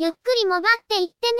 [0.00, 1.38] ゆっくりもばっていってね。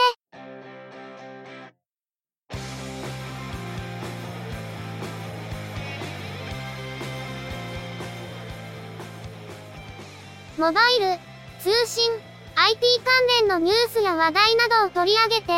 [10.58, 11.20] モバイル、
[11.60, 12.10] 通信、
[12.56, 15.52] IT 関連のニュースや話題などを取り上げて、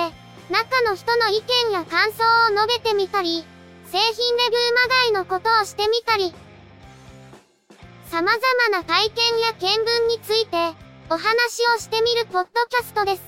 [0.50, 2.22] 中の人の意見や感想
[2.52, 3.46] を述べてみたり、
[3.86, 6.34] 製品レビューまがいのことをしてみたり、
[8.10, 11.24] 様々な体験や見聞について、お話
[11.74, 13.22] をしてみるポッドキャストです。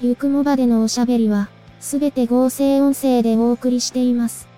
[0.00, 4.48] ゆくもばでのおしゃべりは、すべて合成音声でお送りしています。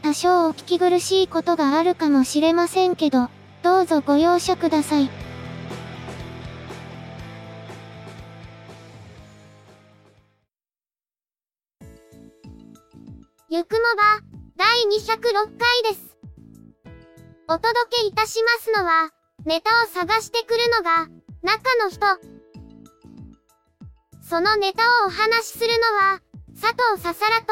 [0.00, 3.28] 多少お聞き苦しいことがあるかもしれませんけど、
[3.62, 5.10] どうぞご容赦ください。
[13.50, 14.22] ゆくもば、
[14.56, 16.16] 第206回です。
[17.46, 19.10] お届けいたしますのは、
[19.46, 21.08] ネタを探してくるのが、
[21.42, 22.06] 中の人。
[24.22, 26.20] そのネタをお話しするのは、
[26.60, 27.46] 佐藤ささらと、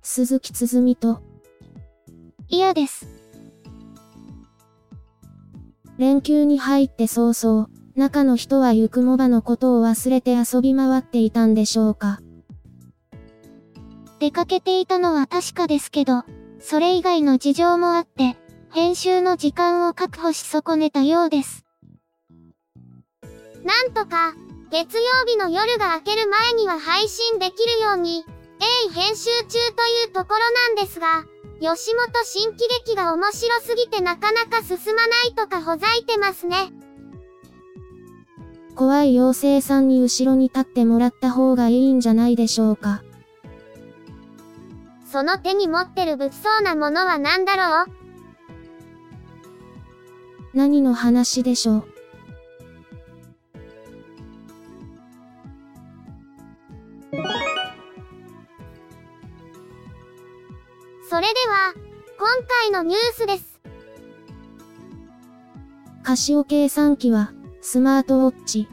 [0.00, 1.20] 鈴木つづみと、
[2.48, 3.06] 嫌です。
[5.98, 12.20] 連休に入って早々、中の人はゆくもばのことを忘れて遊び回っていたんでしょうか。
[14.18, 16.24] 出かけていたのは確かですけど、
[16.58, 18.39] それ以外の事情もあって、
[18.72, 21.64] 編集の時間を確保し損ねたようです。
[23.64, 24.34] なんとか、
[24.70, 28.24] 月曜日の夜が明ける前には配信できるように、
[28.60, 31.24] 鋭意編集中というところなんですが、
[31.60, 36.72] 吉本新喜劇が面白すぎてなかなか進まないとかほざいてますね。
[38.76, 43.02] 怖い妖精さんに後ろに立ってもらった方がいいんじゃないでしょうか。
[45.10, 47.99] その手に持ってる物騒なものは何だろう？
[50.54, 51.84] 何の話でしょう？
[61.08, 61.74] それでは、
[62.18, 62.28] 今
[62.62, 63.60] 回のニュースです。
[66.02, 68.68] カシオ計算機は、スマートウォッチ、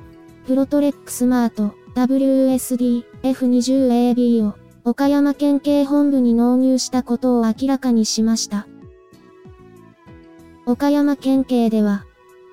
[0.46, 8.68] プロトレックスマート、WSD、F20AB を、岡山県警本部に納入したことを明らかにしました。
[10.78, 12.06] 岡山県警では、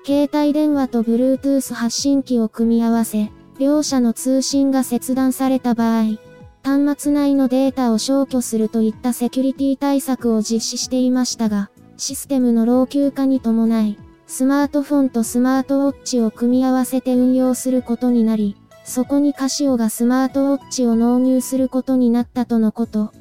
[0.03, 6.17] 携帯電話と Bluetooth 発信機を組み合わせ、両者の通信が切断された場合、
[6.63, 23.11] 端末内のデータを消去するといったセキュリティ対策を実施していましたが、システムの老朽化に伴い、スマートフォンとスマートウォッチを組み合わせて運用することになり、そこにカシオがスマートウォッチを納入することになったとのこと。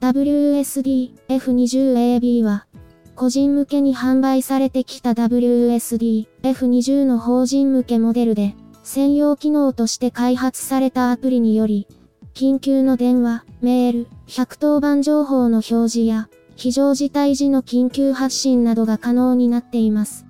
[0.00, 2.66] WSD F20AB は、
[3.22, 11.86] 個人向けに販売されてきた WSD F20 の法人向けモデルで、専用機能として開発されたアプリにより、
[12.34, 20.26] 緊急の電話、メール、110番情報の表示や、非常事態時の緊急発信などが可能になっています。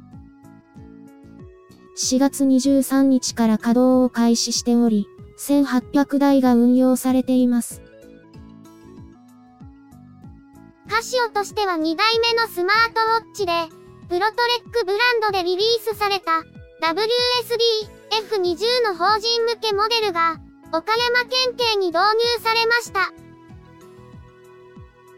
[1.96, 5.06] 4月23日から稼働を開始しており、
[5.38, 7.81] 1800台が運用されています。
[10.92, 13.52] カシオとしては2代目のスマートウォッチで、
[14.10, 16.44] プロトレックブランドでリリースされた
[16.84, 17.88] WSD
[18.28, 20.36] F20 の法人向けモデルが
[20.70, 23.08] 岡山県警に導入されました。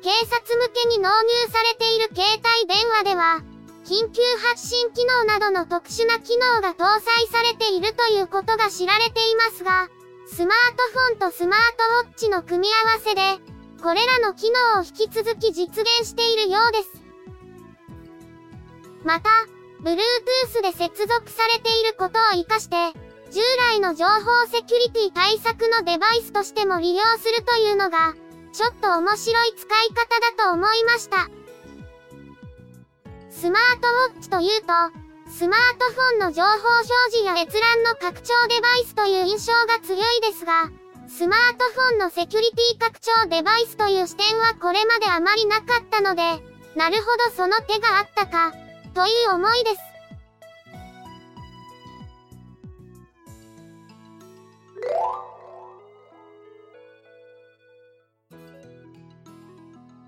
[0.01, 3.43] 警察向けに納入されている携帯電話では、
[3.85, 9.89] 緊急発信機能などの特殊な機能が搭載されているということが知られていますが、
[10.29, 11.61] スマートフォンとスマー
[12.01, 13.54] トウォッチの組み合わせで、
[13.85, 17.03] これらの機能を引き続き実現しているようです。
[19.05, 19.29] また、
[19.83, 22.77] Bluetooth で接続されていることを活かして、
[23.31, 23.41] 従
[23.73, 28.15] 来の情報セキュリティ対策のデバイスとしても利用するというのが、
[28.55, 31.29] ちょっと面白い使い方だと思いました。
[33.29, 34.67] スマートウォッチというと、
[35.31, 40.71] スマートフォンの情報表示や閲覧の拡張デバイスという印象が強いですが、
[41.07, 46.23] スマートフォンのセキュリティ拡張デバイスという視点はこれまであまりなかったので、
[46.77, 48.53] なるほどその手があったか、
[48.95, 49.77] という思いです。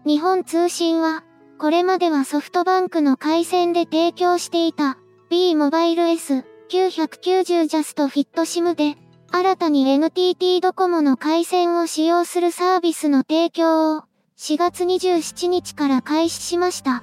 [0.06, 1.25] 日本通信は、
[1.58, 4.98] これまではソフトバンクの回線で提供していた
[5.31, 8.96] B モバイル S990 ジャストフィット SIM で
[9.31, 14.05] 新たに NTT ドコモの回線を使用するサービスの提供を
[14.38, 17.02] 4月27日から開始しました。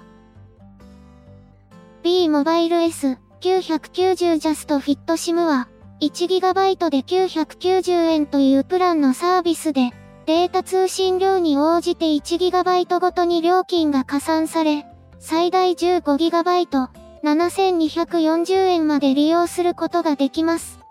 [2.03, 5.67] B モバイル S 990ジャストフィット SIM は、
[6.01, 9.91] 1GB で990円というプランのサービスで、
[10.25, 14.85] データ通信量に応じて 1GB ごとに料金が加算され、
[15.19, 16.87] 最大 15GB、
[17.23, 20.82] 7240円まで利用することができます。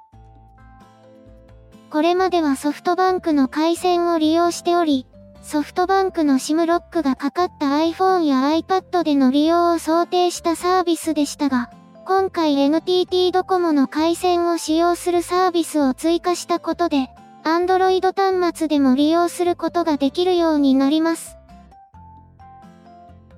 [1.92, 5.06] これまではソフトバンクの回線を利用しており、
[5.42, 11.68] ソフトバンクの SIM ロックがかかった iPhone や iPad での利用を想定したサービスでしたが、
[12.06, 17.10] 今回 NTT ドコモの回線を使用するサービスを追加したことで、
[17.44, 21.36] Android 端末でも利用することができるようになります。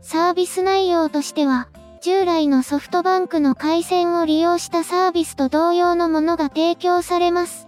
[0.01, 1.67] サービス内容としては、
[2.01, 7.67] 従来のソフトバンクの回線を利用したサービスと同様のものが提供されます。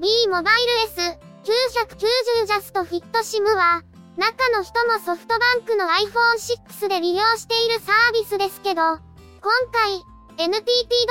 [0.00, 0.54] B モバイ
[0.86, 1.02] ル
[1.42, 3.82] S990 ジャストフィット SIM は、
[4.16, 9.00] 中の人もソフトバンクの iPhone6 で利用しているサービスですけど、今
[9.72, 10.00] 回、
[10.38, 10.62] NTT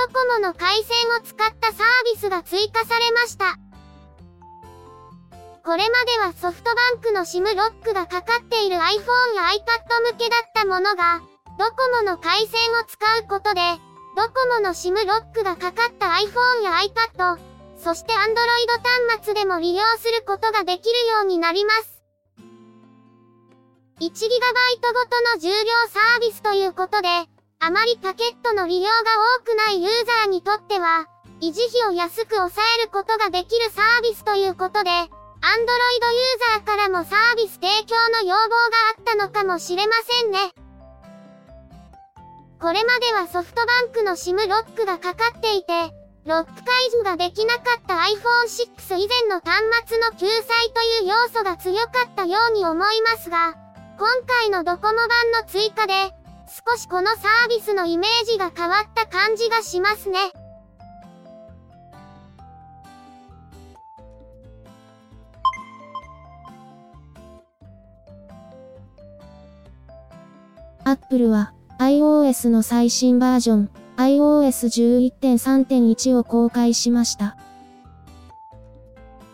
[0.07, 3.57] ドコモの回線を使ったサービスが追加されました。
[5.65, 11.19] これまではソフトバンクの SIM ロックがかかっている iPhone や iPad 向けだったものが、
[11.59, 11.73] ドコ
[12.05, 13.59] モの回線を使うことで、
[14.15, 17.46] ドコモの SIM ロックがかかった iPhone や iPad、
[17.77, 18.19] そして Android
[19.15, 22.01] 端末でも利用することができるようになります。
[23.99, 24.03] 1GB
[24.93, 25.53] ごとの重量
[25.89, 27.07] サービスということで、
[27.59, 28.93] あまりパケットの利用が
[29.39, 31.07] 多くないユーザーにとっては、
[31.41, 35.09] 維持費を安く抑えることができるサービスということで、Android ユー
[36.55, 38.55] ザーからもサービス提供の要望が
[38.97, 40.39] あったのかもしれませんね。
[42.59, 45.91] これまではソフトバンクの SIM ロックがかかっていて、
[46.27, 53.55] ロック解除ができなかった iPhone6 以前の端末の救済という要素が強かったように思いますが、
[53.97, 55.93] 今回のドコモ版の追加で、
[56.49, 60.19] 少しこのサービスのイメージが変わった感じがしますね。
[70.83, 77.37] Apple は iOS の最新バージョン iOS11.3.1 を公開しました。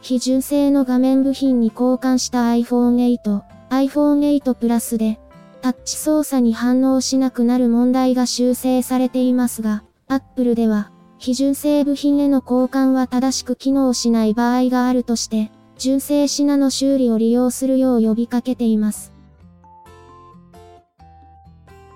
[0.02, 5.18] 非純正の画面部品に交換した iPhone 8、iPhone 8 Plus で
[5.62, 19.14] タッチ操作に反応しなくなる問題が修正されていますが、Apple では非純正部品への交換は正しく機能しない場合があるとして、純正品の修理を利用するよう呼びかけています。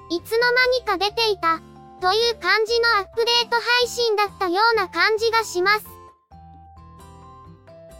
[0.10, 1.60] いつの間にか出ていた、
[2.00, 5.86] という感じのアップデート配信だったような感じがします。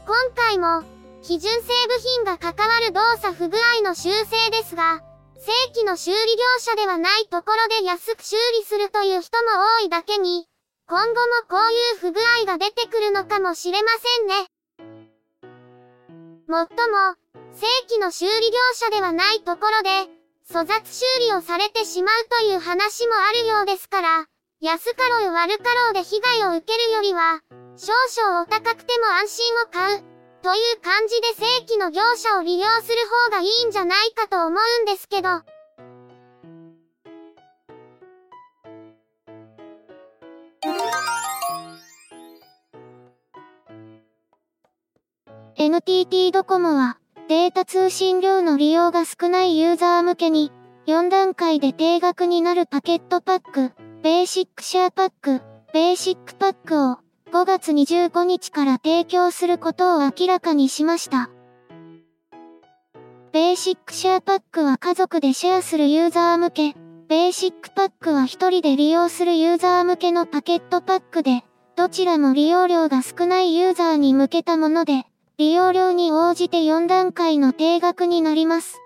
[0.06, 0.84] 今回も、
[1.22, 5.02] 非純正部品が関わる動作不具合の修正ですが、
[5.40, 9.50] 正規の修理業者ではないところで安く修理するという人も
[9.82, 10.48] 多いだけに、
[10.88, 11.16] 今後も
[11.50, 14.48] こういう不具合が出てくるのかもしれませんね。
[16.48, 17.16] もっとも、
[17.54, 20.17] 正規の修理業者ではないところで、
[20.50, 24.26] 粗雑修理をされてしまうという話もあるようですから、
[24.62, 27.42] 安かろう悪かろうで被害を受けるよりは、
[27.76, 30.04] 少々お高くても安心を買う、
[30.42, 32.96] という感じで正規の業者を利用する
[33.28, 35.42] 方がいいんじゃないかと思うんですけど。
[45.58, 46.98] NTT ドコモは、
[47.28, 50.52] データ通信量の利用が少ないユーザー向けに、
[50.86, 55.42] 4段階で定額になるパケットパック、ベーシックシェアパック、
[55.74, 57.00] ベーシックパックを
[57.34, 61.30] 5月25日から提供することを明らかにしました。
[63.34, 66.76] ベーシックシェアパックは家族でシェアするユーザー向け、
[67.10, 71.44] ベーシックパックは一人で利用するユーザー向けのパケットパックで、
[71.76, 75.06] どちらも利用量が少ないユーザーに向けたもので、
[75.40, 78.82] 利用量に応じて4段階の定額になります。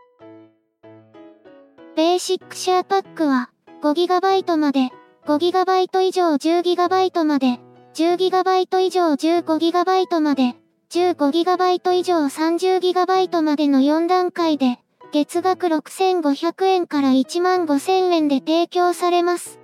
[1.95, 4.89] ベーシックシェアパックは 5GB まで、
[5.25, 7.61] 5GB 以上 10GB まで、
[7.93, 10.55] 10GB 以上 15GB まで、
[10.89, 14.79] 15GB 以上 30GB までの4段階で、
[15.13, 19.57] 月額6500円から15000円で提供されます。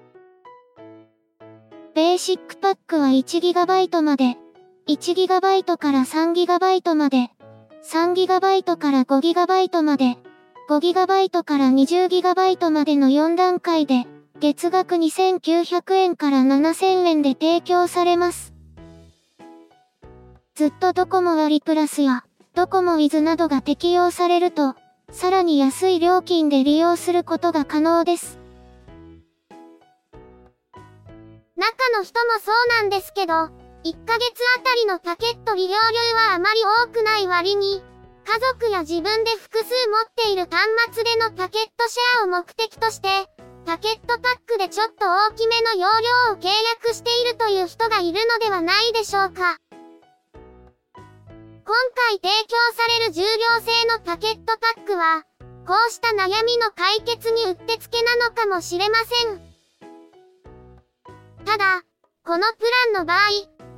[1.95, 4.37] ベーシックパックは 1GB まで、
[4.87, 7.29] 1GB から 3GB まで、
[7.83, 10.17] 3GB から 5GB まで、
[10.69, 14.05] 5GB から 20GB までの4段階で、
[14.39, 18.53] 月額2900円から7000円で提供されます。
[20.55, 22.23] ずっとドコモ割プラスや、
[22.55, 24.75] ドコモウィズなどが適用されると、
[25.11, 28.39] さらに安い料金で利用することが可能です。
[31.57, 33.49] 中の人もそうなんですけど、
[33.83, 35.75] 1ヶ月あたりのパケット利用量
[36.15, 37.83] はあまり多くない割に、
[38.25, 43.07] 家族や自分で複数持っている端末でのパケットシェアを目的として、
[43.65, 45.87] パケットパックでちょっと大きめの容
[46.29, 46.47] 量を契
[46.81, 49.57] 約しているという人がいるのではないでしょうか。
[51.63, 53.27] 今回提供される重量
[53.61, 55.23] 製のパケットパックは、
[55.67, 59.41] こうした悩みの解決にうってつけなのかもしれません。
[61.45, 61.81] ただ、
[62.27, 63.19] このプランの場合、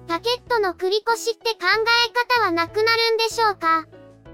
[0.07, 3.85] パケットの繰越しって考え方はなくなるんでしょうか？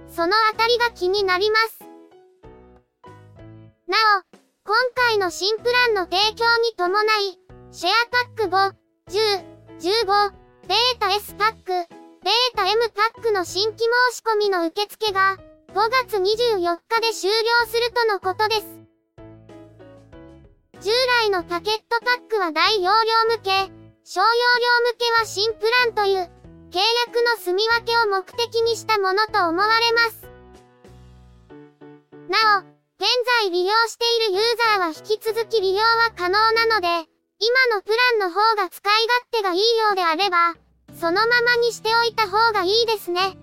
[0.08, 1.80] そのあたりが気になります。
[3.90, 7.38] なお、今回の新プランの提供に伴い、
[7.74, 8.72] シェアパック5、
[9.12, 9.44] 10、
[9.80, 10.32] 15、
[10.70, 11.86] データ S パック、デー
[12.56, 13.80] タ M パックの新規
[14.12, 15.36] 申し込みの受付が
[15.74, 17.36] 5月24日で終了
[17.68, 18.80] するとのことです。
[20.80, 20.92] 従
[21.22, 22.92] 来のパケットパックは大容
[23.30, 24.30] 量向け、小容量
[24.92, 26.30] 向けは新プランという
[26.70, 30.22] 契約の住み分けを目的にしたものと思われます。
[32.30, 33.10] なお、現
[33.42, 36.88] 在利用しているユーザーは引き続き利用は可能なので、
[37.40, 40.54] 今のプランの方が使い勝手がいいようであれば、
[41.00, 43.36] そのままにしておいた方がいいですね。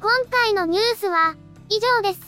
[0.00, 1.36] 今回のニュースは
[1.74, 2.20] 以上です。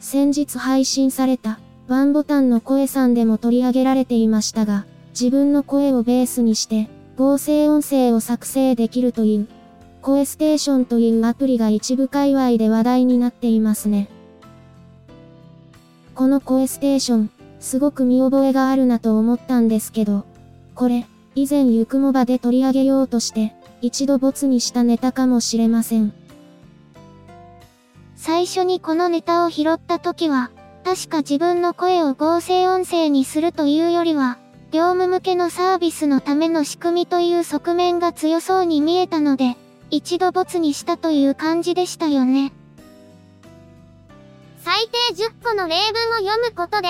[0.00, 9.48] 先日配信されたワンボタンの声さんでも取り上げられていましたが、自分の声をベースにして合成音声を作成できるという
[10.00, 14.08] 声ステーションというアプリが一部界隈で話題になっていますね。
[16.14, 20.24] この声ステーション、すごく見覚えがあるなと思ったんですけど、
[20.74, 26.14] これ、以前ゆくもばで取り上げようとして、一度ボツにしたネタかもしれません。
[28.22, 30.50] 最初にこのネタを拾った時は、
[30.84, 34.36] 確か自分の声を合成音声にするというよりは、
[34.72, 39.56] 業務向けのサービスのための仕組みという側面が強そうに見えたので、
[39.90, 42.52] 一度ボツにしたという感じでしたよね。
[44.58, 46.88] 最低10個の例文を読むことで、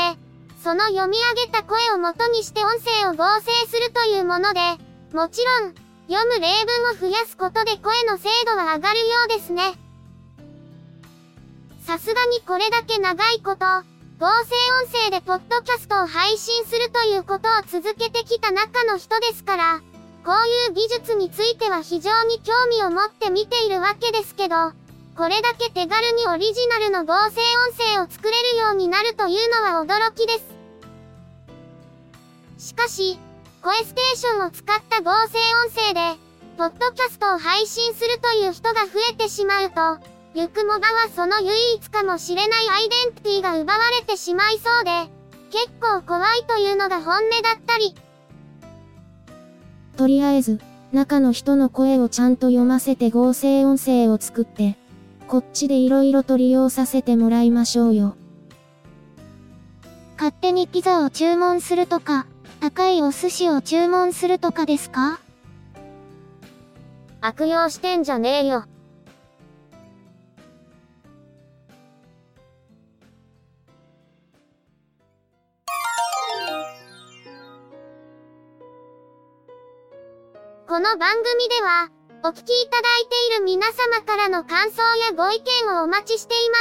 [0.65, 4.61] その読み上げた声を元にして音声を合成するというもので、
[5.15, 5.75] もちろん、
[6.09, 9.89] 読む例文を増やすことで声の精度は上がるようですね。
[11.81, 19.81] さすがにこれだけ長いこと、合成音声でポッドキャストを配信するということを続けてきた中の人ですから、
[20.25, 24.73] こういう技術については非常に興味を持って見ているわけですけど、
[25.17, 30.39] これだけ手軽にオリジナルの合成音声を作れるようになるというのは驚きで
[32.59, 32.69] す。
[32.69, 33.19] しかし、
[33.63, 36.19] 声ステーションを使った合成音声で、
[36.59, 44.91] ポッドキャストを配信するという人が増えてしまうと、ゆくもばはその唯一かもしれないアイデンティティが奪われてしまいそうで、
[45.51, 47.97] 結構怖いというのが本音だったり、
[49.97, 50.61] とりあえず、
[50.93, 54.77] 中の人の声をちゃんと読ませて合成音声を作って、
[55.27, 58.17] こっちで色々と利用させてもらいましょうよ。
[60.17, 62.27] 勝手にピザを注文するとか、
[62.61, 65.19] 高いお寿司を注文するとかですか？
[67.21, 68.65] 悪用してんじゃねえよ。
[80.71, 81.91] この番組では、
[82.23, 86.59] お聞きいただいている皆様からの感想やご意見をお待ちしていま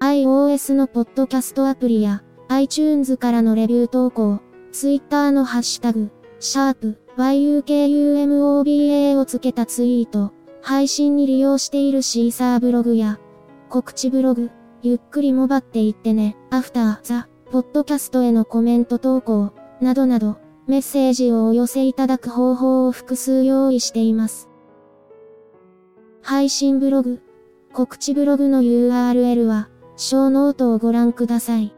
[0.00, 4.40] iOS のポッドキャストアプリや iTunes からのレビュー投稿、
[4.72, 13.20] Twitter のハッシュタグ、シャープ yukumoba をつけたツイート、配信に利用しているシーサーブログや、
[13.68, 14.50] 告知ブログ、
[14.82, 24.48] ゆっくりもばっていってね、アフター、ザ、ポッドキャストへのコメント投稿、などなど、メッセージをお寄せいただく方法を複数用意しています。
[26.22, 27.22] 配信ブログ、
[27.72, 31.72] 告知ブログの URL は、ショーノートをご覧ください。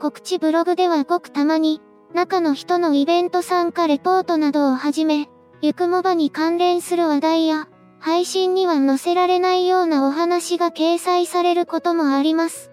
[0.00, 1.80] 告知ブログではごくたまに、
[2.12, 5.28] 中の人のイベント参加レポートなどをはじめ、
[5.62, 7.68] ゆくもばに関連する話題や、
[8.00, 12.72] 配信には載せられないようなお話が掲載されることもあります。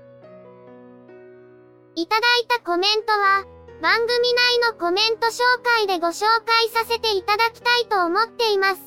[1.93, 3.45] いただいたコメントは、
[3.81, 8.81] 番組内のコメント紹介でご紹介させていただきたいと思っています。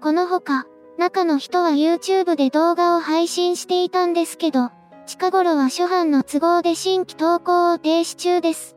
[0.00, 0.66] このほか、
[0.98, 4.70] 中の人は YouTube で動画を配信していたんですけど、
[5.06, 8.76] 近頃は初版の都合で新規投稿を停止中です。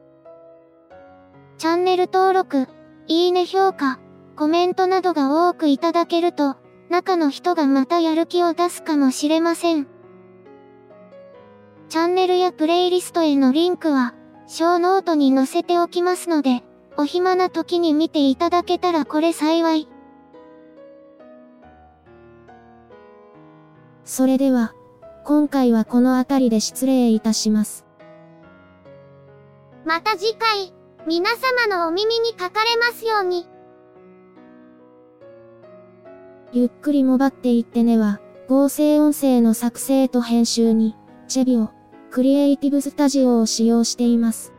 [1.58, 2.68] チャンネル登録、
[3.08, 4.00] いいね評価、
[4.36, 6.58] コメントなどが多くいただけると、
[6.90, 9.95] 中の人がまたやる気を出すかもしれません。
[11.96, 14.16] チャンネルやプレイリストへのリンクは、
[14.48, 16.62] ショーノートに載せておきますので、
[16.98, 19.88] お暇な時に見ていただけたらこれ幸い。
[24.04, 24.74] それでは、
[25.24, 27.86] 今回はこの辺りで失礼いたします。
[29.86, 30.74] また次回、
[31.08, 33.48] 皆様のお耳にかかれますように。
[36.52, 40.94] ゆっくりもばっていってねは、合成音声の作成と編集に、
[41.30, 41.70] チェビオ、
[42.16, 44.54] クリエイティブスタジオを使用しています。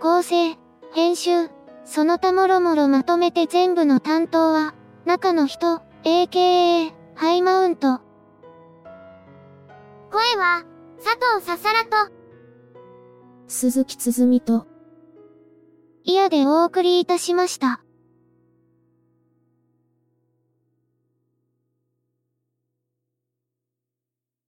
[0.00, 0.56] 構成、
[0.94, 1.50] 編集、
[1.84, 4.74] その他もろもろまとめて全部の担当は、
[5.04, 8.00] 中の人、AKA、ハイマウント。
[10.10, 10.64] 声は、
[10.96, 12.10] 佐藤ささらと、
[13.46, 14.66] 鈴木つづみと、
[16.04, 17.84] イヤでお送りいたしました。